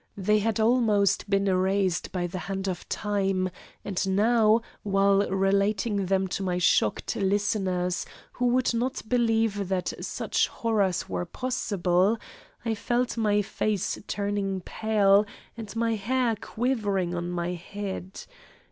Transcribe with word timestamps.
They 0.17 0.39
had 0.39 0.59
almost 0.59 1.29
been 1.29 1.47
erased 1.47 2.11
by 2.11 2.25
the 2.25 2.39
hand 2.39 2.67
of 2.67 2.89
time, 2.89 3.51
and 3.85 4.09
now 4.09 4.61
while 4.81 5.29
relating 5.29 6.07
them 6.07 6.27
to 6.29 6.41
my 6.41 6.57
shocked 6.57 7.15
listeners, 7.15 8.07
who 8.31 8.47
would 8.47 8.73
not 8.73 9.07
believe 9.07 9.69
that 9.69 9.93
such 10.03 10.47
horrors 10.47 11.07
were 11.07 11.25
possible, 11.27 12.17
I 12.65 12.73
felt 12.73 13.15
my 13.15 13.43
face 13.43 13.99
turning 14.07 14.61
pale 14.61 15.23
and 15.55 15.75
my 15.75 15.93
hair 15.93 16.35
quivering 16.35 17.13
on 17.13 17.29
my 17.29 17.51
head. 17.53 18.25